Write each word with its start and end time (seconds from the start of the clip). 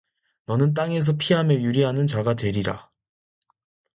너는 0.47 0.73
땅에서 0.73 1.15
피하며 1.17 1.53
유리하는 1.61 2.07
자가 2.07 2.33
되리라 2.33 2.89